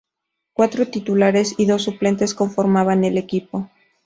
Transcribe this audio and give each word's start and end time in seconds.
Cuatro 0.53 0.87
titulares 0.87 1.53
y 1.59 1.67
dos 1.67 1.83
suplentes 1.83 2.33
conformaban 2.33 3.03
el 3.03 3.19
equipo. 3.19 3.69